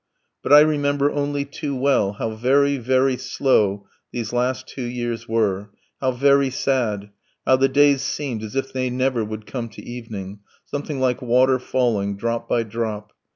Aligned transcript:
But 0.41 0.51
I 0.51 0.61
remember 0.61 1.11
only 1.11 1.45
too 1.45 1.75
well 1.75 2.13
how 2.13 2.31
very, 2.31 2.77
very 2.79 3.17
slow 3.17 3.85
these 4.11 4.33
last 4.33 4.65
two 4.67 4.81
years 4.81 5.29
were, 5.29 5.69
how 5.99 6.09
very 6.09 6.49
sad, 6.49 7.11
how 7.45 7.57
the 7.57 7.69
days 7.69 8.01
seemed 8.01 8.41
as 8.41 8.55
if 8.55 8.73
they 8.73 8.89
never 8.89 9.23
would 9.23 9.45
come 9.45 9.69
to 9.69 9.81
evening, 9.83 10.39
something 10.65 10.99
like 10.99 11.21
water 11.21 11.59
falling 11.59 12.17
drop 12.17 12.49
by 12.49 12.63
drop. 12.63 13.13